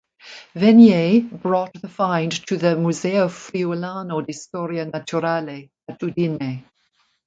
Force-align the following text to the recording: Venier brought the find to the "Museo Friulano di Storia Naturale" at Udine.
Venier 0.55 1.21
brought 1.43 1.79
the 1.79 1.87
find 1.87 2.31
to 2.47 2.57
the 2.57 2.75
"Museo 2.75 3.27
Friulano 3.27 4.25
di 4.25 4.33
Storia 4.33 4.83
Naturale" 4.87 5.69
at 5.87 5.99
Udine. 6.01 6.63